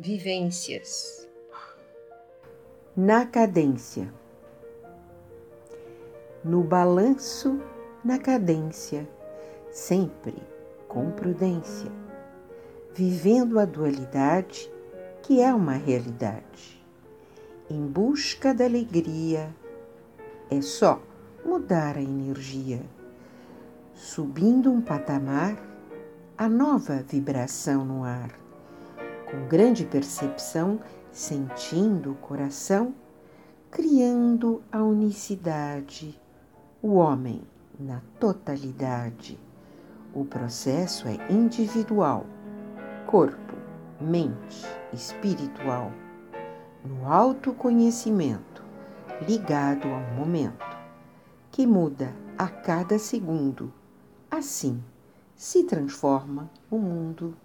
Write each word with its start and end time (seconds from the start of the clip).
vivências. 0.00 1.28
Na 2.96 3.26
cadência. 3.26 4.14
No 6.44 6.62
balanço, 6.62 7.60
na 8.04 8.16
cadência, 8.16 9.08
sempre 9.72 10.36
com 10.86 11.10
prudência, 11.10 11.90
vivendo 12.94 13.58
a 13.58 13.64
dualidade 13.64 14.72
que 15.20 15.40
é 15.40 15.52
uma 15.52 15.74
realidade. 15.74 16.80
Em 17.68 17.84
busca 17.84 18.54
da 18.54 18.66
alegria, 18.66 19.52
é 20.48 20.60
só 20.60 21.02
mudar 21.44 21.96
a 21.96 22.02
energia, 22.02 22.82
subindo 23.94 24.70
um 24.70 24.80
patamar, 24.80 25.58
a 26.36 26.48
nova 26.48 27.02
vibração 27.02 27.84
no 27.84 28.04
ar 28.04 28.47
com 29.38 29.46
grande 29.46 29.84
percepção, 29.84 30.80
sentindo 31.12 32.10
o 32.10 32.16
coração, 32.16 32.92
criando 33.70 34.62
a 34.72 34.82
unicidade, 34.82 36.20
o 36.82 36.94
homem 36.94 37.42
na 37.78 38.02
totalidade. 38.18 39.38
O 40.12 40.24
processo 40.24 41.06
é 41.06 41.16
individual, 41.32 42.26
corpo, 43.06 43.54
mente, 44.00 44.66
espiritual, 44.92 45.92
no 46.84 47.06
autoconhecimento, 47.06 48.64
ligado 49.26 49.86
ao 49.86 50.00
momento, 50.16 50.66
que 51.52 51.64
muda 51.64 52.12
a 52.36 52.48
cada 52.48 52.98
segundo. 52.98 53.72
Assim 54.28 54.82
se 55.36 55.62
transforma 55.62 56.50
o 56.68 56.78
mundo. 56.78 57.36